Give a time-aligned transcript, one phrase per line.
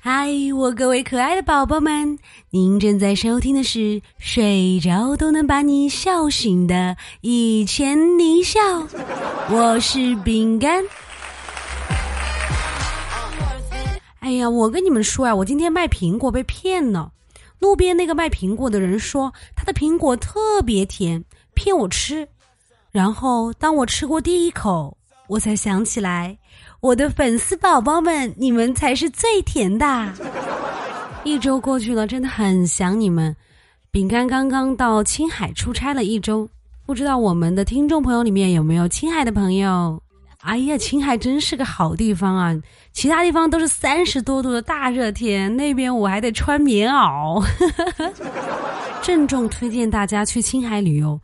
[0.00, 2.18] 嗨，我各位可爱的宝宝们，
[2.50, 6.74] 您正在收听的是睡着都能把你笑醒的
[7.20, 8.60] 《以前你笑》，
[9.50, 10.82] 我是饼干。
[14.18, 17.12] 哎呀，我跟你们说啊，我今天卖苹果被骗了。
[17.60, 22.26] 路边那个卖苹果的人说他的苹果特别甜，骗我吃。
[22.90, 26.36] 然后当我吃过第一口，我才想起来。
[26.80, 30.12] 我的粉丝宝宝们，你们才是最甜的。
[31.24, 33.34] 一周过去了，真的很想你们。
[33.90, 36.48] 饼干刚刚到青海出差了一周，
[36.84, 40.02] 不知道我们的听众朋友里面有没有青海的朋友？
[40.40, 42.54] 哎呀，青海真是个好地方啊！
[42.92, 47.42] 其他地方都是三十多度的大热天，那边我还得穿棉袄。
[49.00, 51.18] 郑重推荐大家去青海旅游，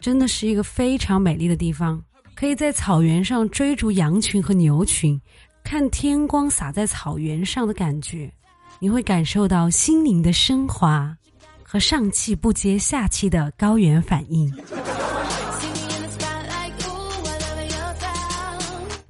[0.00, 2.02] 真的是一个非常美丽的地方。
[2.44, 5.18] 可以在草原上追逐羊群和牛群，
[5.62, 8.30] 看天光洒在草原上的感觉，
[8.78, 11.16] 你会感受到心灵的升华
[11.62, 14.54] 和上气不接下气的高原反应。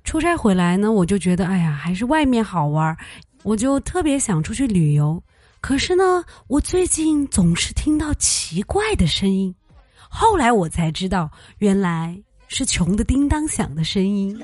[0.05, 2.97] 出差回来呢，我就觉得哎呀，还是外面好玩，
[3.43, 5.21] 我就特别想出去旅游。
[5.61, 9.53] 可是呢，我最近总是听到奇怪的声音，
[10.09, 12.17] 后来我才知道，原来。
[12.49, 14.39] 是穷的叮当响的声音。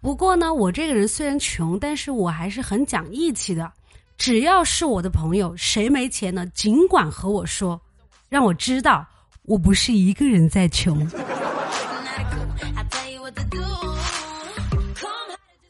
[0.00, 3.72] 不过呢，我这个人虽然穷，但是我还是很讲义气的。
[4.16, 7.80] 只要是我的朋友，谁没钱呢，尽管和我说，
[8.28, 9.06] 让我知道
[9.42, 11.06] 我不是一个人在穷。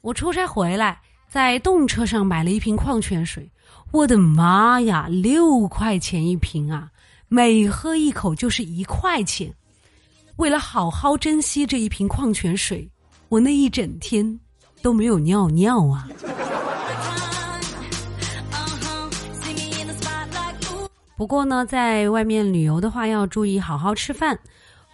[0.02, 3.50] 我出差回来，在动车上买了一瓶矿泉水，
[3.90, 6.88] 我的妈呀，六块钱一瓶啊！
[7.28, 9.52] 每喝一口就是一块钱，
[10.36, 12.88] 为了好好珍惜这一瓶矿泉水，
[13.28, 14.38] 我那一整天
[14.80, 16.08] 都没有尿尿啊。
[21.16, 24.38] 不过呢，在外面旅游的话要注意好好吃饭。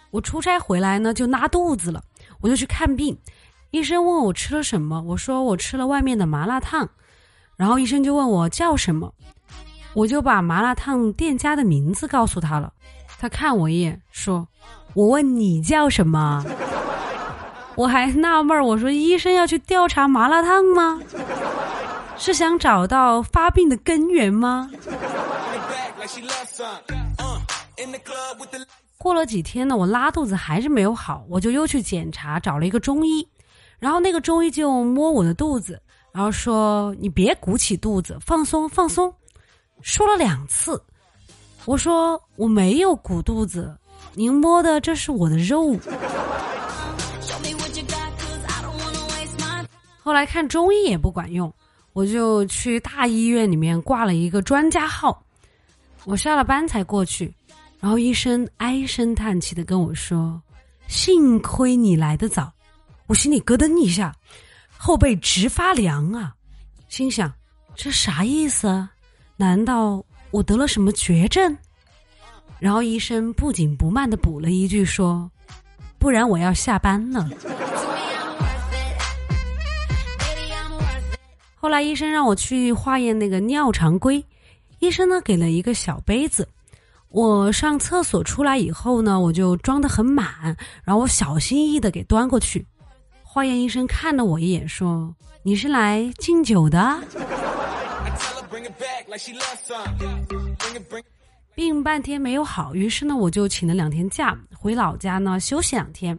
[0.09, 2.01] 我出差回来呢就拉肚子了，
[2.39, 3.15] 我就去看病。
[3.71, 6.87] 医生问我吃了什么，我说我吃了外面的麻辣烫，
[7.55, 9.13] 然后医生就问我叫什么。
[9.93, 12.73] 我就把麻辣烫店家的名字告诉他了，
[13.19, 14.47] 他看我一眼说
[14.95, 16.43] ：“我问你叫什么？”
[17.75, 20.99] 我还纳闷儿，我说：“医生要去调查麻辣烫吗？
[22.17, 24.69] 是想找到发病的根源吗？”
[28.97, 33.27] 过了几天呢，我拉肚子还是没有好，我就又去检查，找了一个中医，
[33.79, 35.81] 然后那个中医就摸我的肚子，
[36.11, 39.13] 然后说：“你别鼓起肚子，放松放松。”
[39.83, 40.81] 说了两次，
[41.65, 43.77] 我说我没有鼓肚子，
[44.13, 45.77] 您摸的这是我的肉。
[50.01, 51.53] 后来看中医也不管用，
[51.91, 55.21] 我就去大医院里面挂了一个专家号。
[56.05, 57.33] 我下了班才过去，
[57.79, 60.41] 然后医生唉声叹气的跟我说
[60.87, 62.51] ：“幸亏你来得早。”
[63.07, 64.15] 我心里咯噔一下，
[64.77, 66.33] 后背直发凉啊，
[66.87, 67.31] 心想
[67.75, 68.89] 这啥意思啊？
[69.43, 71.57] 难道我得了什么绝症？
[72.59, 75.29] 然后医生不紧不慢的补了一句说
[75.99, 77.29] ：“不然我要下班了。”
[81.55, 84.25] 后来医生让我去化验那个尿常规，
[84.79, 86.47] 医生呢给了一个小杯子，
[87.09, 90.55] 我上厕所出来以后呢，我就装的很满，
[90.85, 92.65] 然后我小心翼翼的给端过去。
[93.21, 96.97] 化验医生看了我一眼说：“你是来敬酒的？”
[101.55, 106.17] 病半天没有好，于是呢，我就请了两天假，回老家呢休息两天。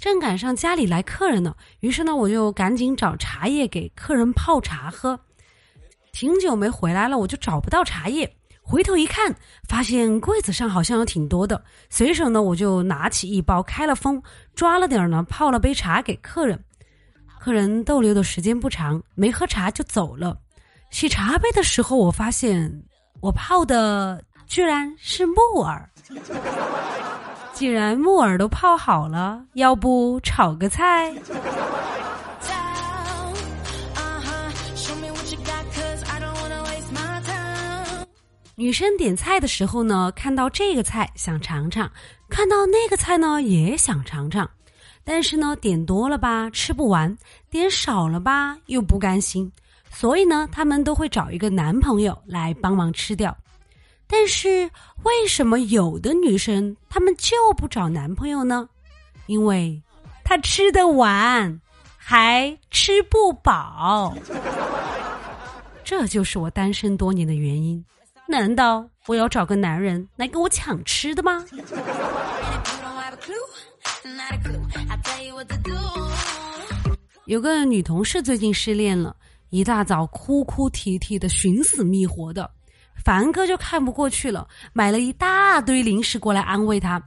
[0.00, 5.18] 正赶上家里来客人呢，于是呢，我就赶紧找茶叶给客人泡茶喝。
[6.12, 8.30] 挺久没回来了，我就找不到茶叶，
[8.62, 9.34] 回头一看，
[9.68, 14.22] 发现柜子上好像有挺多的，随手呢，我就拿起一包，开了封，
[14.54, 16.58] 抓了点呢，泡了杯茶给客人。
[17.38, 20.36] 客人逗留的时间不长，没喝茶就走了。
[20.90, 22.82] 洗茶杯的时候，我发现
[23.20, 25.88] 我泡的居然是木耳。
[27.52, 31.14] 既然木耳都泡好了，要不炒个菜？
[38.54, 41.88] 女生点菜的时候呢，看到这个菜想尝尝，
[42.28, 44.48] 看到那个菜呢也想尝尝，
[45.04, 47.16] 但是呢点多了吧吃不完，
[47.50, 49.52] 点少了吧又不甘心。
[49.90, 53.36] 所以呢，他们都会找一个男朋友来帮忙吃掉。
[54.06, 54.70] 但是
[55.02, 58.68] 为什么有的女生她们就不找男朋友呢？
[59.26, 59.82] 因为
[60.24, 61.60] 她吃得完，
[61.96, 64.16] 还吃不饱。
[65.84, 67.84] 这就是我单身多年的原因。
[68.26, 71.44] 难道我要找个男人来跟我抢吃的吗？
[77.24, 79.14] 有个女同事最近失恋了，
[79.50, 82.50] 一大早哭哭啼啼的，寻死觅活的。
[83.04, 87.02] 凡哥就看不过去了，买了一大堆零食过来安慰他。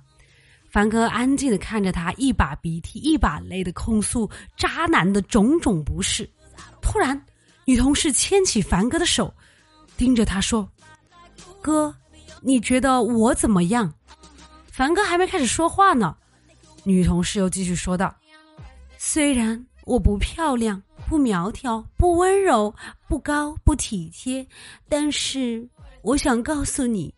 [0.69, 6.27] 凡哥安静的看着他，一把鼻涕一把泪的控诉渣男的种种不是。
[6.81, 7.21] 突然，
[7.65, 9.33] 女同事牵起凡哥的手，
[9.97, 10.67] 盯着他说。
[11.61, 11.93] 哥，
[12.41, 13.93] 你觉得我怎么样？
[14.71, 16.15] 凡哥还没开始说话呢，
[16.85, 18.15] 女同事又继续说道
[18.97, 22.73] ：“虽然我不漂亮、不苗条、不温柔、
[23.09, 24.47] 不高、不体贴，
[24.87, 25.67] 但是
[26.03, 27.13] 我想告诉你，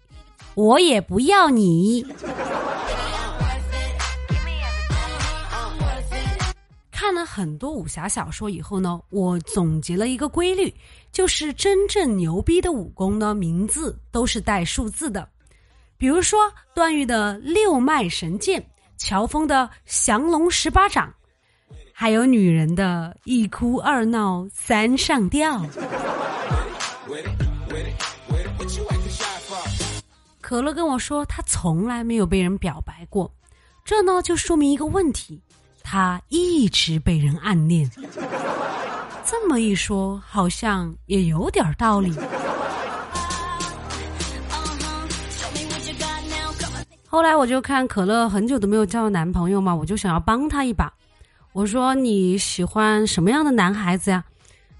[0.56, 2.04] 我也不要你。”
[6.90, 10.74] 看了很多武侠小说以后呢，我总结了一个规律，
[11.12, 15.30] 就是真正牛逼的武功呢，名字都是带数字的。
[16.00, 18.66] 比如说段誉的六脉神剑，
[18.98, 21.14] 乔峰的降龙十八掌，
[21.96, 25.64] 还有女人的一哭二闹三上吊。
[30.42, 33.32] 可乐跟我说，他从来没有被人表白过，
[33.86, 35.40] 这呢就说明一个问题。
[35.84, 37.90] 他一直被人暗恋，
[39.24, 42.14] 这么一说，好像也有点道理。
[47.08, 50.92] 后来我就看可乐很久都没有交男朋友嘛，我就想要帮他一把。
[51.54, 54.24] 我说你喜欢什么样的男孩子呀？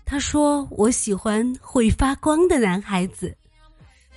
[0.06, 3.36] 他说我喜欢会发光的男孩子。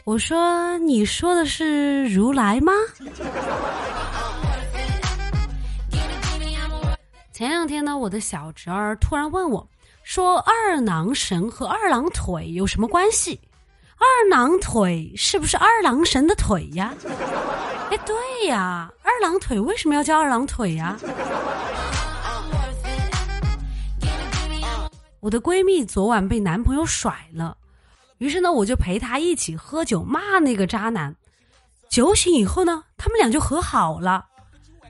[0.04, 2.72] 我说你说的是如来吗？
[7.32, 9.68] 前两天呢，我的小侄儿突然问我，
[10.02, 13.38] 说：“二郎神和二郎腿有什么关系？
[13.98, 16.94] 二郎腿是不是二郎神的腿呀？”
[17.92, 20.96] 哎，对呀，二郎腿为什么要叫二郎腿呀？
[25.26, 27.56] 我的闺蜜昨晚被男朋友甩了，
[28.18, 31.16] 于是呢，我就陪她一起喝酒骂那个渣男。
[31.88, 34.24] 酒醒以后呢，他们俩就和好了。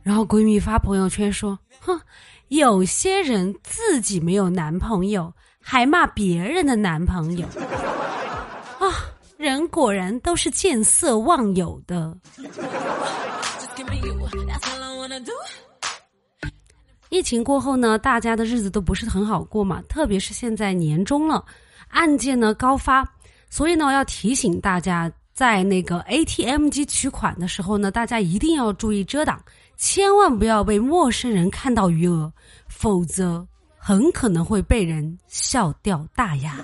[0.02, 1.98] 然后闺蜜发朋友圈说：“哼。”
[2.48, 7.46] 有些人自己没有男朋友，还骂别人的男朋友，
[8.78, 8.92] 啊，
[9.38, 12.14] 人果然都是见色忘友的。
[17.08, 21.44] 疫情过后呢，大家的日子都不是很好过嘛，特别是现在年终了，
[21.88, 23.06] 案件呢高发，
[23.48, 29.40] 所以呢要提醒大家，在那个 ATM 机取款的时候呢，大家一定要注意遮挡。
[29.76, 32.32] 千万不要被陌生人看到余额，
[32.66, 36.56] 否则很可能会被人笑掉大牙。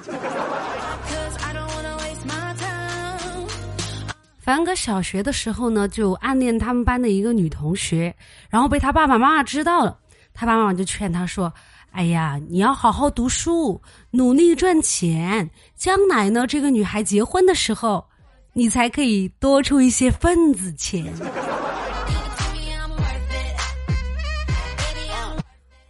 [4.39, 8.13] 凡哥小学的时候呢，就暗恋他们班的一个女同学，
[8.49, 9.97] 然后被他爸爸妈妈知道了，
[10.35, 11.53] 他爸妈妈就劝他说
[11.93, 13.81] ：“哎呀，你要好好读书，
[14.11, 18.05] 努力赚钱，将来呢，这个女孩结婚的时候，
[18.53, 21.13] 你才可以多出一些份子钱。”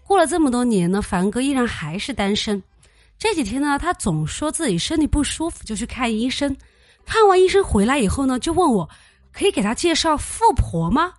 [0.04, 2.62] 过了这么多年呢，凡哥依然还是单身。
[3.18, 6.54] 这几天呢，他总说自己身体不舒服，就去看医生。
[7.06, 8.88] 看完医生回来以后呢，就问我
[9.32, 11.14] 可以给他介绍富婆吗？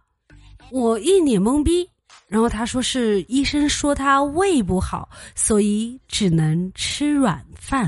[0.71, 1.89] 我一脸懵逼。
[2.33, 7.87] 然后他说是医生说他胃不好，所以只能吃软饭。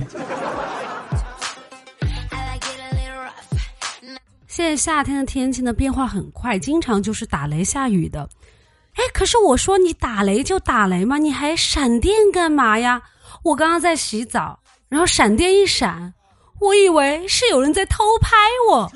[4.46, 8.30] 现在夏天的天气呢，变化很快，经常就是打雷下雨的。
[8.94, 13.02] 哎，可是我说你打雷就打雷嘛，你还闪电干嘛呀？
[13.42, 16.14] 我刚刚在洗澡，然后闪电一闪，
[16.60, 18.38] 我以为是有人在偷拍
[18.70, 18.92] 我。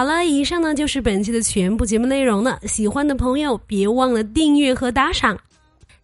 [0.00, 2.58] 好了，以上呢就是本期的全部节目内容了。
[2.62, 5.38] 喜欢的朋友别忘了订阅和打赏，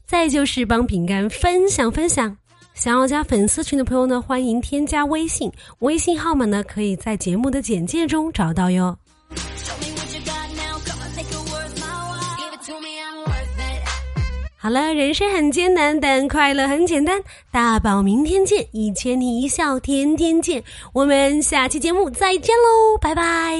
[0.04, 2.36] 再就是帮饼干分享分享。
[2.74, 8.94] 想要加粉丝群的朋友呢，欢迎添加微信，微信号码呢可以在节目的简介中找到哟。
[14.66, 17.22] 好了人生很艰难但快乐很简单。
[17.52, 20.60] 大宝明天见一千你一笑天天见。
[20.92, 23.56] 我们下期节目再见喽拜拜。